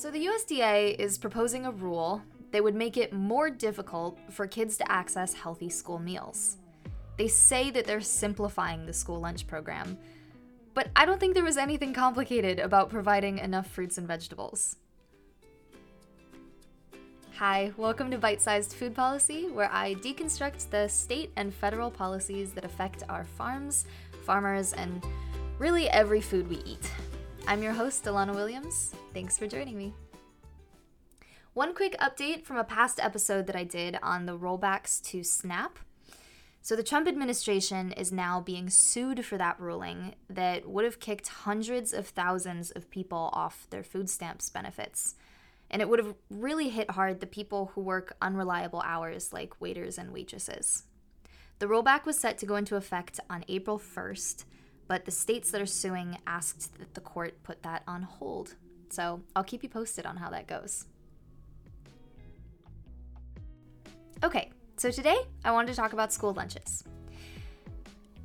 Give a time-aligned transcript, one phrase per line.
[0.00, 4.78] So, the USDA is proposing a rule that would make it more difficult for kids
[4.78, 6.56] to access healthy school meals.
[7.18, 9.98] They say that they're simplifying the school lunch program,
[10.72, 14.76] but I don't think there was anything complicated about providing enough fruits and vegetables.
[17.36, 22.52] Hi, welcome to Bite Sized Food Policy, where I deconstruct the state and federal policies
[22.52, 23.84] that affect our farms,
[24.24, 25.04] farmers, and
[25.58, 26.90] really every food we eat.
[27.46, 28.94] I'm your host, Alana Williams.
[29.12, 29.92] Thanks for joining me.
[31.54, 35.78] One quick update from a past episode that I did on the rollbacks to SNAP.
[36.62, 41.28] So, the Trump administration is now being sued for that ruling that would have kicked
[41.28, 45.16] hundreds of thousands of people off their food stamps benefits.
[45.70, 49.98] And it would have really hit hard the people who work unreliable hours, like waiters
[49.98, 50.84] and waitresses.
[51.60, 54.44] The rollback was set to go into effect on April 1st,
[54.90, 58.56] but the states that are suing asked that the court put that on hold.
[58.88, 60.86] So I'll keep you posted on how that goes.
[64.24, 66.82] Okay, so today I wanted to talk about school lunches.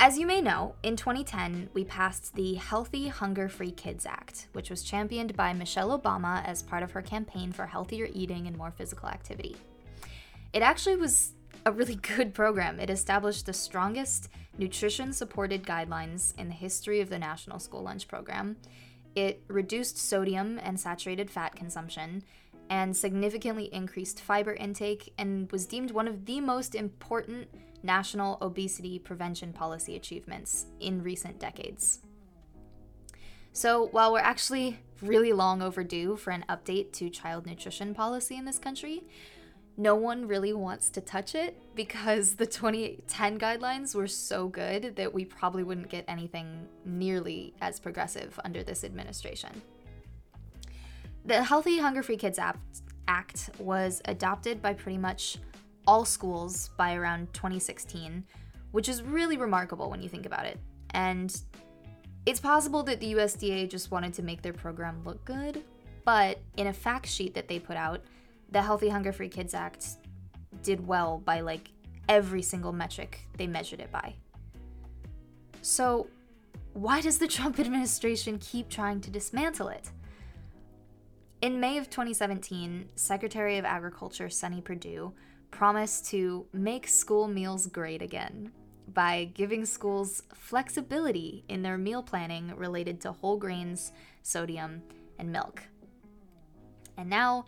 [0.00, 4.68] As you may know, in 2010, we passed the Healthy Hunger Free Kids Act, which
[4.68, 8.72] was championed by Michelle Obama as part of her campaign for healthier eating and more
[8.72, 9.54] physical activity.
[10.52, 12.80] It actually was a really good program.
[12.80, 18.08] It established the strongest nutrition supported guidelines in the history of the National School Lunch
[18.08, 18.56] Program.
[19.14, 22.22] It reduced sodium and saturated fat consumption
[22.70, 27.48] and significantly increased fiber intake and was deemed one of the most important
[27.82, 32.00] national obesity prevention policy achievements in recent decades.
[33.52, 38.44] So, while we're actually really long overdue for an update to child nutrition policy in
[38.44, 39.04] this country,
[39.78, 45.14] no one really wants to touch it because the 2010 guidelines were so good that
[45.14, 49.62] we probably wouldn't get anything nearly as progressive under this administration.
[51.24, 55.38] The Healthy Hunger Free Kids Act was adopted by pretty much
[55.86, 58.24] all schools by around 2016,
[58.72, 60.58] which is really remarkable when you think about it.
[60.90, 61.40] And
[62.26, 65.62] it's possible that the USDA just wanted to make their program look good,
[66.04, 68.02] but in a fact sheet that they put out,
[68.50, 69.96] the Healthy Hunger Free Kids Act
[70.62, 71.70] did well by like
[72.08, 74.14] every single metric they measured it by.
[75.62, 76.08] So,
[76.72, 79.90] why does the Trump administration keep trying to dismantle it?
[81.40, 85.12] In May of 2017, Secretary of Agriculture Sonny Perdue
[85.50, 88.50] promised to make school meals great again
[88.92, 93.92] by giving schools flexibility in their meal planning related to whole grains,
[94.22, 94.82] sodium,
[95.18, 95.62] and milk.
[96.96, 97.44] And now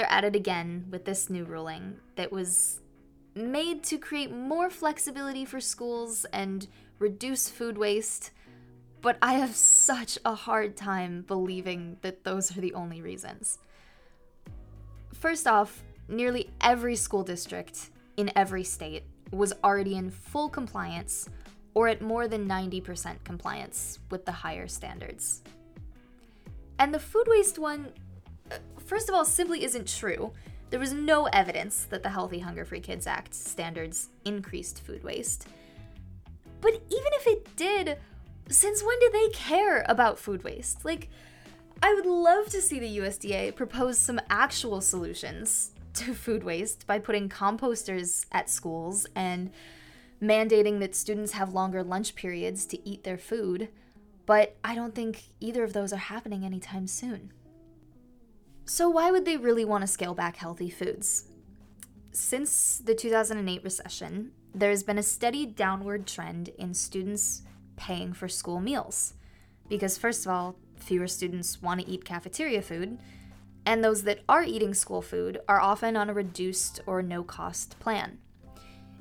[0.00, 2.80] they're at it again with this new ruling that was
[3.34, 6.66] made to create more flexibility for schools and
[6.98, 8.30] reduce food waste.
[9.02, 13.58] But I have such a hard time believing that those are the only reasons.
[15.12, 21.28] First off, nearly every school district in every state was already in full compliance
[21.74, 25.42] or at more than 90% compliance with the higher standards.
[26.78, 27.92] And the food waste one
[28.90, 30.32] first of all, simply isn't true.
[30.70, 35.46] There was no evidence that the Healthy Hunger Free Kids Act standards increased food waste.
[36.60, 37.98] But even if it did,
[38.48, 40.84] since when do they care about food waste?
[40.84, 41.08] Like,
[41.80, 46.98] I would love to see the USDA propose some actual solutions to food waste by
[46.98, 49.52] putting composters at schools and
[50.20, 53.68] mandating that students have longer lunch periods to eat their food.
[54.26, 57.32] But I don't think either of those are happening anytime soon.
[58.72, 61.24] So, why would they really want to scale back healthy foods?
[62.12, 67.42] Since the 2008 recession, there's been a steady downward trend in students
[67.74, 69.14] paying for school meals.
[69.68, 73.00] Because, first of all, fewer students want to eat cafeteria food,
[73.66, 77.76] and those that are eating school food are often on a reduced or no cost
[77.80, 78.18] plan.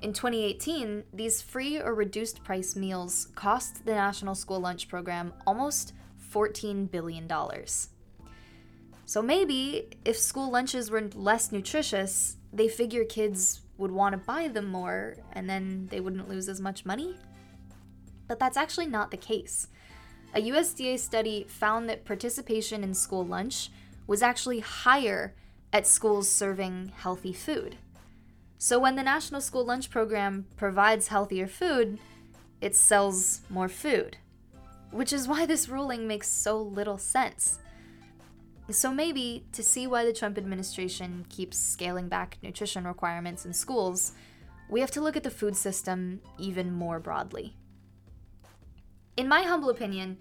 [0.00, 5.92] In 2018, these free or reduced price meals cost the National School Lunch Program almost
[6.32, 7.28] $14 billion.
[9.08, 14.48] So maybe if school lunches were less nutritious, they figure kids would want to buy
[14.48, 17.16] them more and then they wouldn't lose as much money?
[18.26, 19.68] But that's actually not the case.
[20.34, 23.70] A USDA study found that participation in school lunch
[24.06, 25.34] was actually higher
[25.72, 27.76] at schools serving healthy food.
[28.58, 31.98] So when the National School Lunch Program provides healthier food,
[32.60, 34.18] it sells more food.
[34.90, 37.58] Which is why this ruling makes so little sense.
[38.70, 44.12] So maybe to see why the Trump administration keeps scaling back nutrition requirements in schools,
[44.68, 47.56] we have to look at the food system even more broadly.
[49.16, 50.18] In my humble opinion,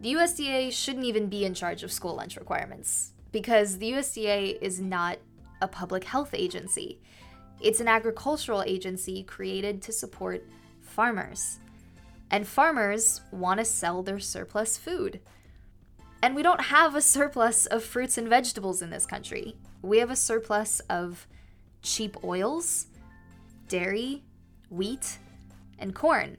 [0.00, 4.80] the USDA shouldn't even be in charge of school lunch requirements because the USDA is
[4.80, 5.18] not
[5.62, 7.00] a public health agency.
[7.60, 10.44] It's an agricultural agency created to support
[10.80, 11.60] farmers.
[12.30, 15.20] And farmers want to sell their surplus food.
[16.24, 19.56] And we don't have a surplus of fruits and vegetables in this country.
[19.82, 21.26] We have a surplus of
[21.82, 22.86] cheap oils,
[23.68, 24.22] dairy,
[24.70, 25.18] wheat,
[25.78, 26.38] and corn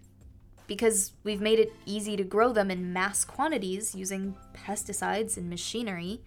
[0.66, 6.20] because we've made it easy to grow them in mass quantities using pesticides and machinery.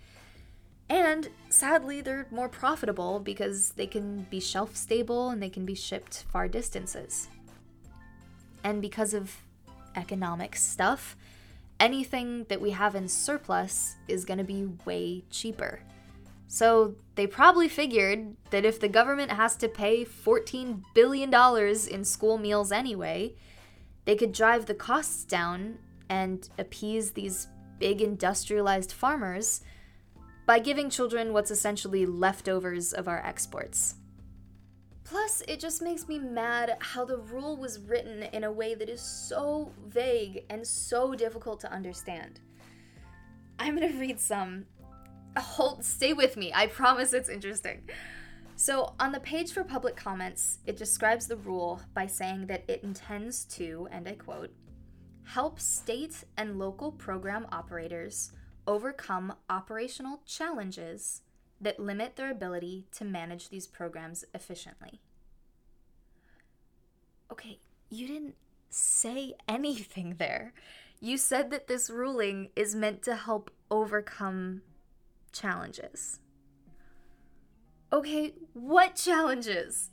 [0.89, 5.75] And sadly, they're more profitable because they can be shelf stable and they can be
[5.75, 7.27] shipped far distances.
[8.63, 9.35] And because of
[9.97, 11.17] economic stuff,
[11.81, 15.81] anything that we have in surplus is going to be way cheaper.
[16.49, 21.33] So they probably figured that if the government has to pay $14 billion
[21.91, 23.35] in school meals anyway,
[24.07, 25.79] they could drive the costs down
[26.09, 27.49] and appease these
[27.79, 29.61] big industrialized farmers
[30.47, 33.97] by giving children what's essentially leftovers of our exports.
[35.09, 38.91] Plus, it just makes me mad how the rule was written in a way that
[38.91, 42.41] is so vague and so difficult to understand.
[43.59, 44.67] I'm gonna read some.
[45.39, 46.53] Hold, stay with me.
[46.55, 47.89] I promise it's interesting.
[48.57, 52.83] So, on the page for public comments, it describes the rule by saying that it
[52.83, 54.51] intends to, and I quote,
[55.25, 58.33] help state and local program operators
[58.67, 61.23] overcome operational challenges
[61.61, 65.01] that limit their ability to manage these programs efficiently.
[67.31, 67.59] Okay,
[67.91, 68.37] you didn't
[68.71, 70.53] say anything there.
[71.01, 74.63] You said that this ruling is meant to help overcome
[75.33, 76.19] challenges.
[77.93, 79.91] Okay, what challenges?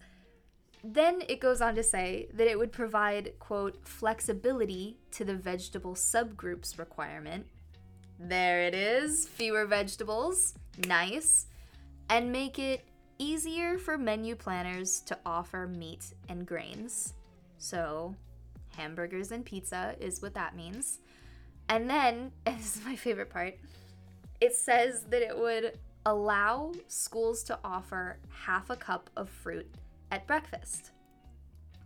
[0.84, 5.96] Then it goes on to say that it would provide, quote, flexibility to the vegetable
[5.96, 7.48] subgroups requirement.
[8.20, 10.54] There it is, fewer vegetables.
[10.88, 11.48] Nice
[12.10, 12.86] and make it
[13.18, 17.14] easier for menu planners to offer meat and grains.
[17.58, 18.16] So,
[18.76, 21.00] hamburgers and pizza is what that means.
[21.70, 23.56] And then, and this is my favorite part,
[24.42, 29.68] it says that it would allow schools to offer half a cup of fruit
[30.12, 30.92] at breakfast.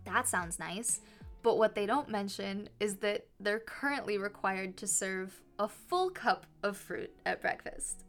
[0.04, 1.00] That sounds nice,
[1.42, 6.46] but what they don't mention is that they're currently required to serve a full cup
[6.62, 8.04] of fruit at breakfast.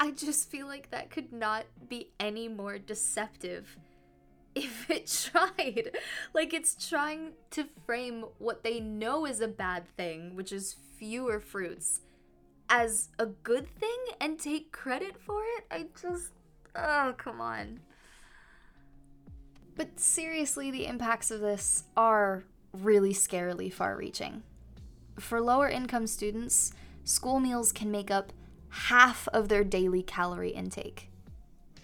[0.00, 3.76] I just feel like that could not be any more deceptive
[4.54, 5.90] if it tried.
[6.34, 11.40] Like it's trying to frame what they know is a bad thing, which is fewer
[11.40, 12.00] fruits,
[12.68, 15.64] as a good thing and take credit for it.
[15.70, 16.30] I just.
[16.76, 17.80] Oh, come on.
[19.74, 24.42] But seriously, the impacts of this are really scarily far reaching.
[25.18, 26.72] For lower income students,
[27.04, 28.32] school meals can make up
[28.70, 31.10] half of their daily calorie intake.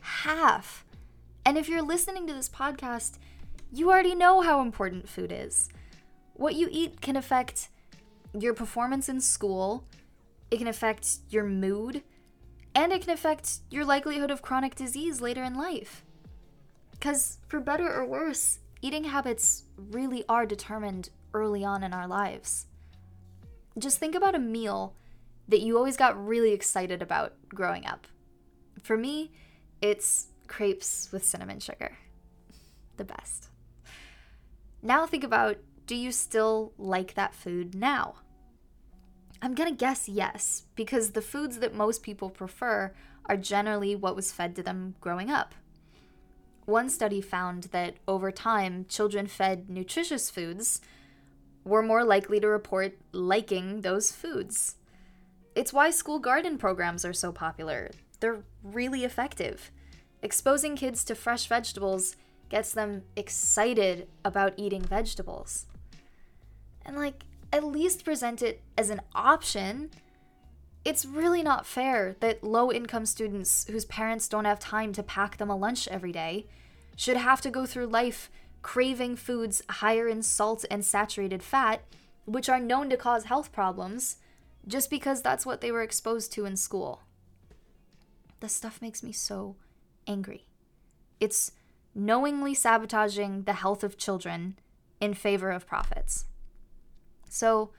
[0.01, 0.85] Half.
[1.45, 3.19] And if you're listening to this podcast,
[3.73, 5.69] you already know how important food is.
[6.35, 7.69] What you eat can affect
[8.39, 9.85] your performance in school,
[10.51, 12.03] it can affect your mood,
[12.75, 16.05] and it can affect your likelihood of chronic disease later in life.
[16.91, 22.67] Because, for better or worse, eating habits really are determined early on in our lives.
[23.79, 24.95] Just think about a meal
[25.49, 28.07] that you always got really excited about growing up.
[28.83, 29.33] For me,
[29.81, 31.99] it's crepes with cinnamon sugar.
[32.97, 33.49] The best.
[34.83, 38.17] Now think about do you still like that food now?
[39.43, 42.95] I'm gonna guess yes, because the foods that most people prefer
[43.27, 45.55] are generally what was fed to them growing up.
[46.65, 50.81] One study found that over time, children fed nutritious foods
[51.65, 54.77] were more likely to report liking those foods.
[55.55, 57.91] It's why school garden programs are so popular.
[58.21, 59.71] They're really effective.
[60.23, 62.17] Exposing kids to fresh vegetables
[62.49, 65.67] gets them excited about eating vegetables.
[66.85, 69.91] And, like, at least present it as an option.
[70.85, 75.37] It's really not fair that low income students whose parents don't have time to pack
[75.37, 76.47] them a lunch every day
[76.97, 78.31] should have to go through life
[78.63, 81.83] craving foods higher in salt and saturated fat,
[82.25, 84.17] which are known to cause health problems
[84.67, 87.03] just because that's what they were exposed to in school.
[88.41, 89.57] This stuff makes me so
[90.07, 90.47] angry.
[91.21, 91.53] It's
[91.95, 94.59] knowingly sabotaging the health of children
[95.01, 96.27] in favor of profits.
[97.29, 97.71] So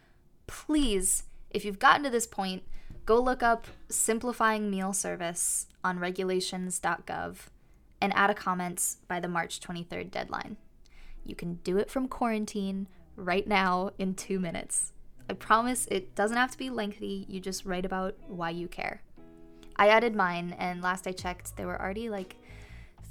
[0.48, 2.64] please, if you've gotten to this point,
[3.06, 7.38] go look up Simplifying Meal Service on regulations.gov
[8.02, 10.58] and add a comment by the March 23rd deadline.
[11.24, 14.94] You can do it from quarantine right now in two minutes.
[15.30, 19.02] I promise it doesn't have to be lengthy, you just write about why you care.
[19.76, 22.36] I added mine, and last I checked, there were already like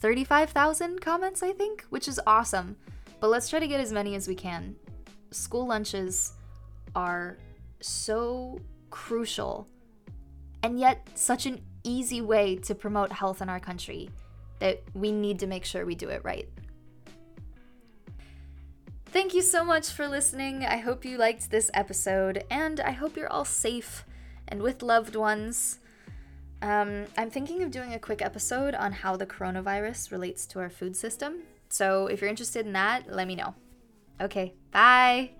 [0.00, 2.76] 35,000 comments, I think, which is awesome.
[3.20, 4.76] But let's try to get as many as we can.
[5.30, 6.34] School lunches
[6.94, 7.38] are
[7.80, 9.66] so crucial
[10.62, 14.08] and yet such an easy way to promote health in our country
[14.60, 16.48] that we need to make sure we do it right.
[19.14, 20.64] Thank you so much for listening.
[20.64, 24.04] I hope you liked this episode, and I hope you're all safe
[24.48, 25.78] and with loved ones.
[26.60, 30.68] Um, I'm thinking of doing a quick episode on how the coronavirus relates to our
[30.68, 31.44] food system.
[31.68, 33.54] So if you're interested in that, let me know.
[34.20, 35.30] Okay, bye.